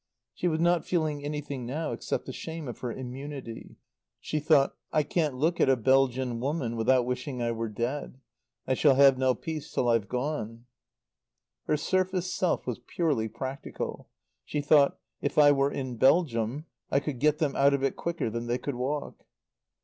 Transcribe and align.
She 0.33 0.47
was 0.47 0.59
not 0.59 0.83
feeling 0.83 1.23
anything 1.23 1.63
now 1.67 1.91
except 1.91 2.25
the 2.25 2.33
shame 2.33 2.67
of 2.67 2.79
her 2.79 2.91
immunity. 2.91 3.75
She 4.19 4.39
thought: 4.39 4.75
"I 4.91 5.03
can't 5.03 5.35
look 5.35 5.61
at 5.61 5.69
a 5.69 5.75
Belgian 5.75 6.39
woman 6.39 6.75
without 6.75 7.05
wishing 7.05 7.39
I 7.39 7.51
were 7.51 7.69
dead. 7.69 8.19
I 8.65 8.73
shall 8.73 8.95
have 8.95 9.19
no 9.19 9.35
peace 9.35 9.71
till 9.71 9.87
I've 9.87 10.07
gone." 10.09 10.65
Her 11.67 11.77
surface 11.77 12.33
self 12.33 12.65
was 12.65 12.79
purely 12.87 13.27
practical. 13.27 14.09
She 14.43 14.59
thought: 14.61 14.97
"If 15.21 15.37
I 15.37 15.51
were 15.51 15.71
in 15.71 15.97
Belgium 15.97 16.65
I 16.89 16.99
could 16.99 17.19
get 17.19 17.37
them 17.37 17.55
out 17.55 17.75
of 17.75 17.83
it 17.83 17.95
quicker 17.95 18.31
than 18.31 18.47
they 18.47 18.57
could 18.57 18.73
walk." 18.77 19.23